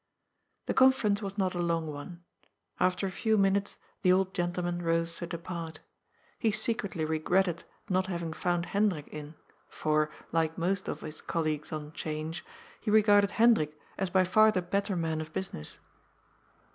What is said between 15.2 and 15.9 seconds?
of business.